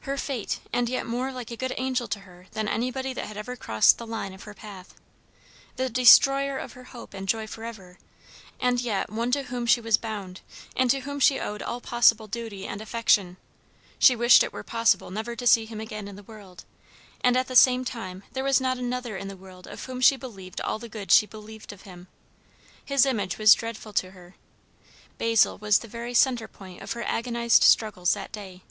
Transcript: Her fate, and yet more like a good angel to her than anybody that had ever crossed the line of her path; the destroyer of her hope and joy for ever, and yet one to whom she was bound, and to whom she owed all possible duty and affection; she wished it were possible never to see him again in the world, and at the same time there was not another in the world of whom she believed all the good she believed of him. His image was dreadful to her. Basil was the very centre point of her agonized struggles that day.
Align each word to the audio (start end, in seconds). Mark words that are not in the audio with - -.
Her 0.00 0.16
fate, 0.16 0.58
and 0.72 0.88
yet 0.88 1.06
more 1.06 1.30
like 1.30 1.52
a 1.52 1.56
good 1.56 1.72
angel 1.76 2.08
to 2.08 2.18
her 2.26 2.48
than 2.50 2.66
anybody 2.66 3.12
that 3.12 3.26
had 3.26 3.36
ever 3.36 3.54
crossed 3.54 3.96
the 3.96 4.08
line 4.08 4.32
of 4.34 4.42
her 4.42 4.52
path; 4.52 4.96
the 5.76 5.88
destroyer 5.88 6.58
of 6.58 6.72
her 6.72 6.82
hope 6.82 7.14
and 7.14 7.28
joy 7.28 7.46
for 7.46 7.62
ever, 7.62 7.96
and 8.58 8.80
yet 8.80 9.08
one 9.08 9.30
to 9.30 9.44
whom 9.44 9.66
she 9.66 9.80
was 9.80 9.96
bound, 9.96 10.40
and 10.74 10.90
to 10.90 11.02
whom 11.02 11.20
she 11.20 11.38
owed 11.38 11.62
all 11.62 11.80
possible 11.80 12.26
duty 12.26 12.66
and 12.66 12.82
affection; 12.82 13.36
she 14.00 14.16
wished 14.16 14.42
it 14.42 14.52
were 14.52 14.64
possible 14.64 15.12
never 15.12 15.36
to 15.36 15.46
see 15.46 15.64
him 15.64 15.78
again 15.80 16.08
in 16.08 16.16
the 16.16 16.24
world, 16.24 16.64
and 17.20 17.36
at 17.36 17.46
the 17.46 17.54
same 17.54 17.84
time 17.84 18.24
there 18.32 18.42
was 18.42 18.60
not 18.60 18.78
another 18.78 19.16
in 19.16 19.28
the 19.28 19.36
world 19.36 19.68
of 19.68 19.84
whom 19.84 20.00
she 20.00 20.16
believed 20.16 20.60
all 20.62 20.80
the 20.80 20.88
good 20.88 21.12
she 21.12 21.24
believed 21.24 21.72
of 21.72 21.82
him. 21.82 22.08
His 22.84 23.06
image 23.06 23.38
was 23.38 23.54
dreadful 23.54 23.92
to 23.92 24.10
her. 24.10 24.34
Basil 25.18 25.56
was 25.56 25.78
the 25.78 25.86
very 25.86 26.14
centre 26.14 26.48
point 26.48 26.82
of 26.82 26.94
her 26.94 27.04
agonized 27.04 27.62
struggles 27.62 28.14
that 28.14 28.32
day. 28.32 28.64